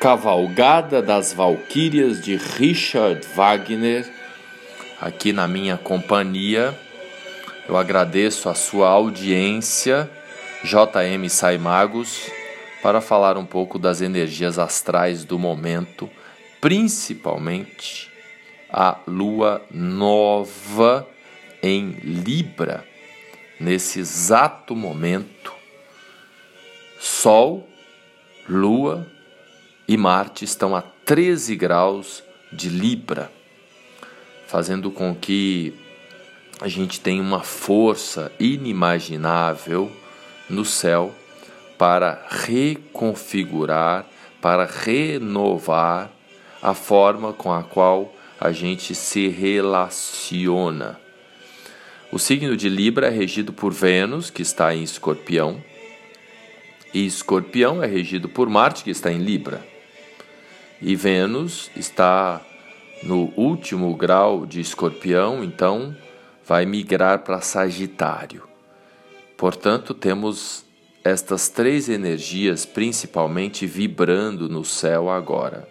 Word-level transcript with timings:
Cavalgada 0.00 1.02
das 1.02 1.32
Valquírias 1.32 2.20
de 2.22 2.36
Richard 2.36 3.26
Wagner, 3.34 4.08
aqui 5.00 5.32
na 5.32 5.48
minha 5.48 5.76
companhia. 5.76 6.72
Eu 7.68 7.76
agradeço 7.76 8.48
a 8.48 8.54
sua 8.54 8.88
audiência, 8.88 10.08
JM 10.62 11.28
Saimagos, 11.28 12.30
para 12.80 13.00
falar 13.00 13.36
um 13.36 13.44
pouco 13.44 13.76
das 13.76 14.00
energias 14.00 14.56
astrais 14.56 15.24
do 15.24 15.36
momento, 15.36 16.08
principalmente 16.60 18.08
a 18.70 18.98
lua 19.04 19.60
nova 19.68 21.08
em 21.60 21.90
Libra, 22.04 22.84
nesse 23.58 23.98
exato 23.98 24.76
momento. 24.76 25.52
Sol, 27.00 27.68
lua 28.48 29.17
e 29.88 29.96
Marte 29.96 30.44
estão 30.44 30.76
a 30.76 30.82
13 30.82 31.56
graus 31.56 32.22
de 32.52 32.68
Libra, 32.68 33.32
fazendo 34.46 34.90
com 34.90 35.14
que 35.14 35.74
a 36.60 36.68
gente 36.68 37.00
tenha 37.00 37.22
uma 37.22 37.40
força 37.40 38.30
inimaginável 38.38 39.90
no 40.50 40.62
céu 40.62 41.14
para 41.78 42.26
reconfigurar, 42.28 44.04
para 44.42 44.66
renovar 44.66 46.10
a 46.60 46.74
forma 46.74 47.32
com 47.32 47.50
a 47.50 47.62
qual 47.62 48.14
a 48.38 48.52
gente 48.52 48.94
se 48.94 49.28
relaciona. 49.28 51.00
O 52.12 52.18
signo 52.18 52.56
de 52.56 52.68
Libra 52.68 53.06
é 53.06 53.10
regido 53.10 53.54
por 53.54 53.72
Vênus, 53.72 54.28
que 54.28 54.42
está 54.42 54.74
em 54.74 54.82
Escorpião, 54.82 55.62
e 56.92 57.06
Escorpião 57.06 57.82
é 57.82 57.86
regido 57.86 58.28
por 58.28 58.48
Marte, 58.48 58.84
que 58.84 58.90
está 58.90 59.10
em 59.12 59.18
Libra. 59.18 59.77
E 60.80 60.94
Vênus 60.94 61.72
está 61.74 62.40
no 63.02 63.32
último 63.36 63.96
grau 63.96 64.46
de 64.46 64.60
Escorpião, 64.60 65.42
então 65.42 65.96
vai 66.46 66.64
migrar 66.64 67.24
para 67.24 67.40
Sagitário. 67.40 68.44
Portanto, 69.36 69.92
temos 69.92 70.64
estas 71.02 71.48
três 71.48 71.88
energias 71.88 72.64
principalmente 72.64 73.66
vibrando 73.66 74.48
no 74.48 74.64
céu 74.64 75.10
agora. 75.10 75.68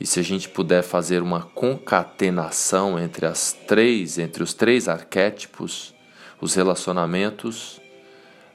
E 0.00 0.06
se 0.06 0.18
a 0.18 0.22
gente 0.22 0.48
puder 0.48 0.82
fazer 0.82 1.22
uma 1.22 1.42
concatenação 1.42 2.98
entre 2.98 3.24
as 3.24 3.52
três, 3.52 4.18
entre 4.18 4.42
os 4.42 4.52
três 4.52 4.88
arquétipos, 4.88 5.94
os 6.40 6.56
relacionamentos, 6.56 7.80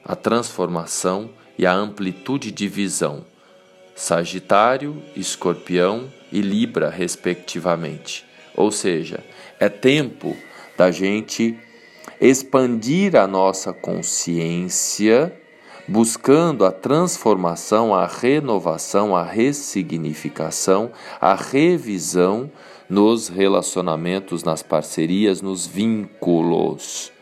a 0.04 0.14
transformação 0.14 1.30
e 1.58 1.64
a 1.64 1.72
amplitude 1.72 2.50
de 2.50 2.68
visão 2.68 3.24
Sagitário, 3.94 5.02
Escorpião 5.14 6.12
e 6.32 6.40
Libra, 6.40 6.90
respectivamente. 6.90 8.24
Ou 8.56 8.70
seja, 8.70 9.24
é 9.60 9.68
tempo 9.68 10.36
da 10.76 10.90
gente 10.90 11.58
expandir 12.20 13.16
a 13.16 13.26
nossa 13.26 13.72
consciência, 13.72 15.32
buscando 15.86 16.64
a 16.64 16.72
transformação, 16.72 17.94
a 17.94 18.06
renovação, 18.06 19.14
a 19.14 19.22
ressignificação, 19.22 20.90
a 21.20 21.34
revisão 21.34 22.50
nos 22.88 23.28
relacionamentos, 23.28 24.42
nas 24.42 24.62
parcerias, 24.62 25.40
nos 25.40 25.66
vínculos 25.66 27.13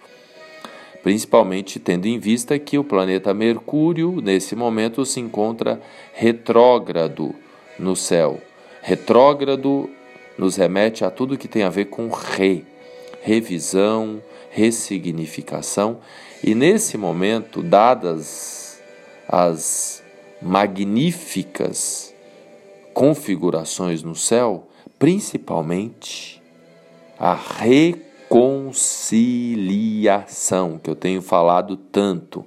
principalmente 1.03 1.81
tendo 1.81 2.07
em 2.07 2.19
vista 2.19 2.59
que 2.59 2.79
o 2.79 2.85
planeta 2.85 3.35
Mercúrio, 3.35 4.21
nesse 4.23 4.55
momento, 4.55 5.05
se 5.05 5.21
encontra 5.21 5.81
retrógrado 6.13 7.35
no 7.79 7.97
céu. 7.97 8.41
Retrógrado 8.81 9.91
nos 10.39 10.57
remete 10.57 11.05
a 11.05 11.11
tudo 11.11 11.37
que 11.37 11.49
tem 11.49 11.63
a 11.63 11.71
ver 11.71 11.87
com 11.87 12.09
re, 12.09 12.65
revisão, 13.23 14.23
ressignificação, 14.51 15.99
e 16.43 16.55
nesse 16.55 16.97
momento, 16.99 17.63
dadas 17.63 18.83
as 19.29 20.03
magníficas 20.41 22.13
configurações 22.93 24.03
no 24.03 24.15
céu, 24.15 24.69
principalmente 24.99 26.43
a 27.19 27.35
reconciliação 27.35 28.13
conciliação, 30.03 30.79
que 30.79 30.91
eu 30.91 30.97
tenho 30.97 31.23
falado 31.23 31.77
tanto, 31.77 32.45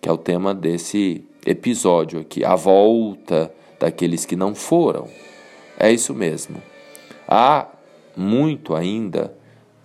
que 0.00 0.08
é 0.08 0.12
o 0.12 0.18
tema 0.18 0.54
desse 0.54 1.24
episódio 1.46 2.20
aqui, 2.20 2.44
a 2.44 2.56
volta 2.56 3.52
daqueles 3.78 4.26
que 4.26 4.34
não 4.34 4.54
foram. 4.54 5.08
É 5.78 5.92
isso 5.92 6.14
mesmo. 6.14 6.60
Há 7.28 7.68
muito 8.16 8.74
ainda 8.74 9.36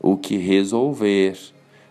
o 0.01 0.17
que 0.17 0.37
resolver 0.37 1.37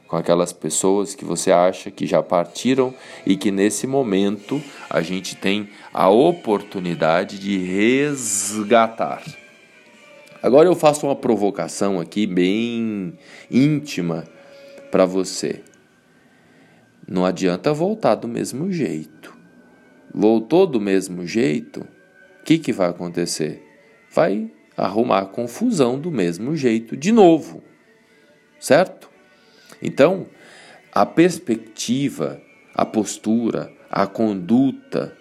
com 0.07 0.17
aquelas 0.17 0.53
pessoas 0.53 1.15
que 1.15 1.25
você 1.25 1.53
acha 1.53 1.91
que 1.91 2.07
já 2.07 2.23
partiram 2.23 2.95
e 3.27 3.37
que 3.37 3.51
nesse 3.51 3.87
momento 3.87 4.61
a 4.89 5.03
gente 5.03 5.37
tem 5.37 5.69
a 5.93 6.09
oportunidade 6.09 7.39
de 7.39 7.59
resgatar. 7.59 9.23
Agora 10.43 10.69
eu 10.69 10.75
faço 10.75 11.07
uma 11.07 11.17
provocação 11.17 12.01
aqui 12.01 12.27
bem 12.27 13.13
íntima 13.51 14.25
para 14.91 15.05
você. 15.05 15.63
Não 17.07 17.25
adianta 17.25 17.73
voltar 17.73 18.15
do 18.15 18.29
mesmo 18.29 18.71
jeito. 18.71 19.37
Voltou 20.13 20.67
do 20.67 20.81
mesmo 20.81 21.27
jeito, 21.27 21.81
o 21.81 22.45
que, 22.45 22.59
que 22.59 22.73
vai 22.73 22.89
acontecer? 22.89 23.63
Vai 24.11 24.51
arrumar 24.77 25.27
confusão 25.27 25.99
do 25.99 26.11
mesmo 26.11 26.57
jeito 26.57 26.97
de 26.97 27.13
novo, 27.13 27.63
certo? 28.61 29.11
Então, 29.83 30.27
a 30.93 31.05
perspectiva, 31.05 32.41
a 32.75 32.87
postura, 32.87 33.71
a 33.91 34.07
conduta 34.07 35.18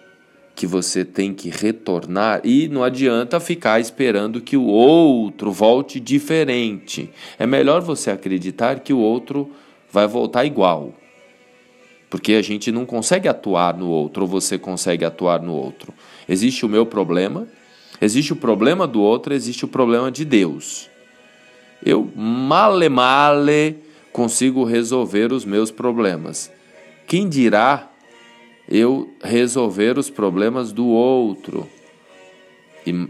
que 0.58 0.66
você 0.66 1.04
tem 1.04 1.32
que 1.32 1.50
retornar 1.50 2.40
e 2.42 2.66
não 2.66 2.82
adianta 2.82 3.38
ficar 3.38 3.78
esperando 3.78 4.40
que 4.40 4.56
o 4.56 4.64
outro 4.64 5.52
volte 5.52 6.00
diferente. 6.00 7.10
É 7.38 7.46
melhor 7.46 7.80
você 7.80 8.10
acreditar 8.10 8.80
que 8.80 8.92
o 8.92 8.98
outro 8.98 9.52
vai 9.88 10.08
voltar 10.08 10.44
igual. 10.44 10.92
Porque 12.10 12.32
a 12.32 12.42
gente 12.42 12.72
não 12.72 12.84
consegue 12.84 13.28
atuar 13.28 13.76
no 13.76 13.88
outro, 13.88 14.22
ou 14.22 14.28
você 14.28 14.58
consegue 14.58 15.04
atuar 15.04 15.40
no 15.40 15.54
outro. 15.54 15.94
Existe 16.28 16.66
o 16.66 16.68
meu 16.68 16.84
problema, 16.84 17.46
existe 18.00 18.32
o 18.32 18.36
problema 18.36 18.84
do 18.84 19.00
outro, 19.00 19.32
existe 19.32 19.64
o 19.64 19.68
problema 19.68 20.10
de 20.10 20.24
Deus. 20.24 20.90
Eu 21.86 22.10
male 22.16 22.88
male 22.88 23.76
consigo 24.10 24.64
resolver 24.64 25.32
os 25.32 25.44
meus 25.44 25.70
problemas. 25.70 26.50
Quem 27.06 27.28
dirá 27.28 27.88
eu 28.68 29.08
resolver 29.22 29.98
os 29.98 30.10
problemas 30.10 30.72
do 30.72 30.86
outro. 30.86 31.66
E 32.86 33.08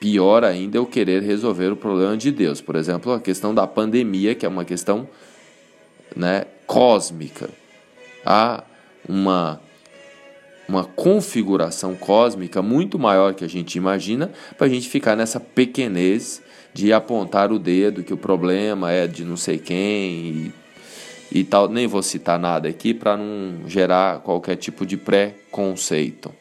pior 0.00 0.44
ainda, 0.44 0.76
eu 0.76 0.84
querer 0.84 1.22
resolver 1.22 1.72
o 1.72 1.76
problema 1.76 2.16
de 2.16 2.30
Deus. 2.30 2.60
Por 2.60 2.76
exemplo, 2.76 3.12
a 3.12 3.20
questão 3.20 3.54
da 3.54 3.66
pandemia, 3.66 4.34
que 4.34 4.44
é 4.44 4.48
uma 4.48 4.64
questão 4.64 5.08
né, 6.14 6.44
cósmica. 6.66 7.48
Há 8.26 8.64
uma, 9.08 9.60
uma 10.68 10.84
configuração 10.84 11.94
cósmica 11.94 12.60
muito 12.60 12.98
maior 12.98 13.32
que 13.34 13.44
a 13.44 13.48
gente 13.48 13.76
imagina 13.76 14.32
para 14.58 14.66
a 14.66 14.70
gente 14.70 14.88
ficar 14.88 15.14
nessa 15.14 15.38
pequenez 15.38 16.42
de 16.72 16.92
apontar 16.92 17.52
o 17.52 17.58
dedo 17.58 18.02
que 18.02 18.12
o 18.12 18.16
problema 18.16 18.90
é 18.90 19.06
de 19.06 19.24
não 19.24 19.36
sei 19.36 19.58
quem 19.58 20.52
e 21.30 21.44
tal, 21.44 21.68
nem 21.68 21.86
vou 21.86 22.02
citar 22.02 22.38
nada 22.38 22.68
aqui 22.68 22.94
para 22.94 23.16
não 23.16 23.68
gerar 23.68 24.20
qualquer 24.20 24.56
tipo 24.56 24.86
de 24.86 24.96
preconceito. 24.96 26.32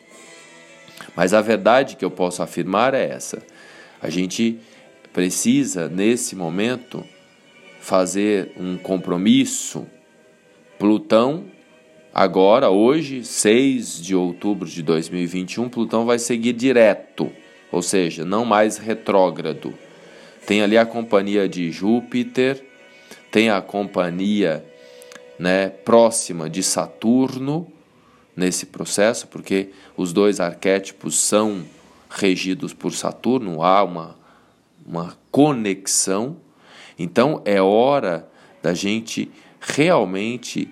Mas 1.16 1.34
a 1.34 1.42
verdade 1.42 1.96
que 1.96 2.06
eu 2.06 2.12
posso 2.12 2.42
afirmar 2.42 2.94
é 2.94 3.10
essa: 3.10 3.42
a 4.02 4.10
gente 4.10 4.60
precisa, 5.12 5.88
nesse 5.88 6.36
momento, 6.36 7.04
fazer 7.80 8.52
um 8.58 8.78
compromisso. 8.78 9.86
Plutão, 10.80 11.46
agora, 12.14 12.70
hoje, 12.70 13.24
6 13.24 14.02
de 14.02 14.16
outubro 14.16 14.68
de 14.68 14.82
2021, 14.82 15.70
Plutão 15.70 16.06
vai 16.06 16.20
seguir 16.20 16.54
direto, 16.54 17.32
ou 17.72 17.82
seja, 17.82 18.26
não 18.26 18.44
mais 18.44 18.78
retrógrado. 18.78 19.74
Tem 20.46 20.62
ali 20.62 20.78
a 20.78 20.86
companhia 20.86 21.48
de 21.48 21.72
Júpiter, 21.72 22.62
tem 23.32 23.50
a 23.50 23.62
companhia 23.62 24.66
né, 25.38 25.70
próxima 25.70 26.50
de 26.50 26.62
Saturno 26.64 27.68
nesse 28.36 28.66
processo, 28.66 29.28
porque 29.28 29.70
os 29.96 30.12
dois 30.12 30.40
arquétipos 30.40 31.20
são 31.20 31.64
regidos 32.10 32.74
por 32.74 32.94
Saturno, 32.94 33.64
há 33.64 33.84
uma, 33.84 34.16
uma 34.86 35.18
conexão. 35.32 36.38
Então 36.98 37.42
é 37.46 37.62
hora 37.62 38.30
da 38.62 38.74
gente 38.74 39.32
realmente 39.60 40.70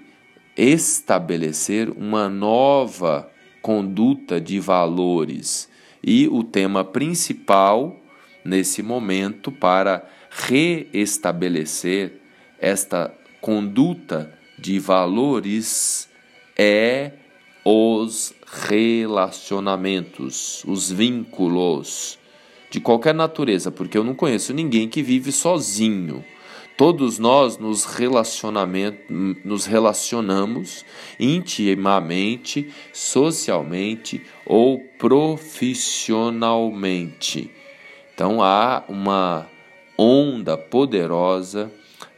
estabelecer 0.55 1.89
uma 1.89 2.29
nova 2.29 3.29
conduta 3.61 4.39
de 4.39 4.59
valores. 4.59 5.69
E 6.03 6.27
o 6.27 6.43
tema 6.43 6.83
principal 6.83 7.95
nesse 8.43 8.81
momento 8.81 9.51
para 9.51 10.07
reestabelecer 10.29 12.21
esta 12.59 13.13
conduta 13.39 14.33
de 14.61 14.79
valores 14.79 16.07
é 16.55 17.11
os 17.65 18.33
relacionamentos, 18.45 20.63
os 20.65 20.91
vínculos 20.91 22.19
de 22.69 22.79
qualquer 22.79 23.15
natureza, 23.15 23.71
porque 23.71 23.97
eu 23.97 24.03
não 24.03 24.13
conheço 24.13 24.53
ninguém 24.53 24.87
que 24.87 25.01
vive 25.01 25.31
sozinho. 25.31 26.23
Todos 26.77 27.17
nós 27.19 27.57
nos, 27.57 27.85
nos 29.43 29.65
relacionamos 29.65 30.85
intimamente, 31.19 32.69
socialmente 32.93 34.21
ou 34.45 34.79
profissionalmente. 34.97 37.51
Então 38.13 38.41
há 38.41 38.85
uma 38.87 39.49
onda 39.97 40.57
poderosa 40.57 41.69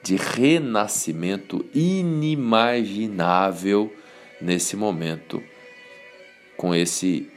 de 0.03 0.17
renascimento 0.17 1.65
inimaginável 1.73 3.95
nesse 4.41 4.75
momento, 4.75 5.41
com 6.57 6.75
esse 6.75 7.31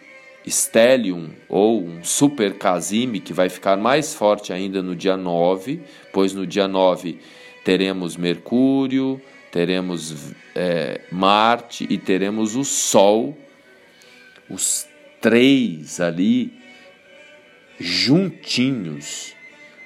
Stellium 0.46 1.30
ou 1.48 1.84
um 1.84 2.02
Super 2.02 2.58
Casime 2.58 3.20
que 3.20 3.32
vai 3.32 3.48
ficar 3.48 3.76
mais 3.76 4.12
forte 4.14 4.52
ainda 4.52 4.82
no 4.82 4.96
dia 4.96 5.16
9, 5.16 5.80
pois 6.12 6.34
no 6.34 6.44
dia 6.44 6.66
9 6.66 7.20
teremos 7.64 8.16
Mercúrio, 8.16 9.22
teremos 9.52 10.34
é, 10.54 11.00
Marte 11.10 11.86
e 11.88 11.96
teremos 11.96 12.56
o 12.56 12.64
Sol, 12.64 13.38
os 14.50 14.88
três 15.20 16.00
ali 16.00 16.52
juntinhos 17.78 19.36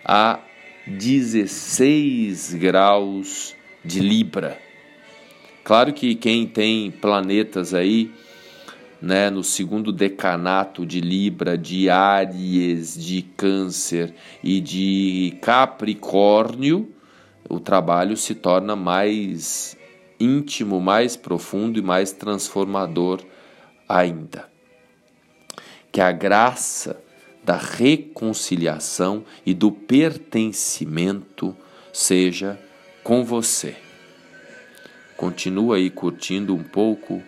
a 0.05 0.41
16 0.97 2.55
graus 2.55 3.55
de 3.85 4.01
Libra. 4.01 4.59
Claro 5.63 5.93
que 5.93 6.15
quem 6.15 6.47
tem 6.47 6.91
planetas 6.91 7.73
aí 7.75 8.11
né, 9.01 9.31
no 9.31 9.43
segundo 9.43 9.93
decanato 9.93 10.85
de 10.85 11.01
Libra, 11.01 11.57
de 11.57 11.89
Áries, 11.89 12.95
de 12.95 13.23
Câncer 13.23 14.15
e 14.43 14.61
de 14.61 15.39
Capricórnio, 15.41 16.93
o 17.49 17.59
trabalho 17.59 18.17
se 18.17 18.35
torna 18.35 18.77
mais 18.77 19.77
íntimo, 20.19 20.81
mais 20.81 21.17
profundo 21.17 21.79
e 21.79 21.83
mais 21.83 22.13
transformador 22.13 23.21
ainda. 23.89 24.49
Que 25.91 26.01
a 26.01 26.13
graça 26.13 27.03
da 27.51 27.57
reconciliação 27.57 29.25
e 29.45 29.53
do 29.53 29.73
pertencimento 29.73 31.57
seja 31.93 32.57
com 33.03 33.25
você. 33.25 33.75
Continua 35.17 35.75
aí 35.75 35.91
curtindo 35.91 36.55
um 36.55 36.63
pouco 36.63 37.21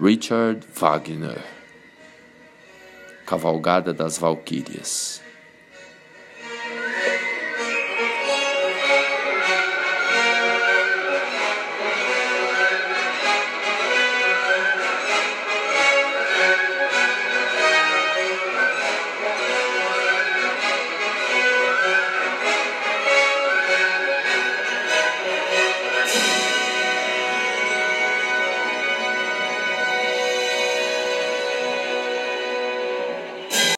Richard 0.00 0.66
Wagner 0.74 1.44
Cavalgada 3.26 3.92
das 3.92 4.16
Valquírias 4.16 5.20